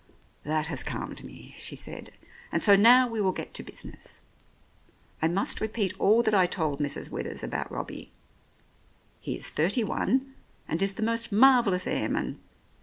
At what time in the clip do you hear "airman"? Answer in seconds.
11.85-12.39